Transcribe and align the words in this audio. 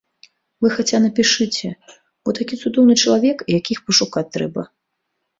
Вы 0.63 0.69
хаця 0.75 0.99
напішыце, 1.01 1.67
бо 2.29 2.33
такі 2.39 2.55
цудоўны 2.61 2.95
чалавек, 3.01 3.43
якіх 3.59 3.83
пашукаць 3.91 4.25
трэба. 4.39 4.61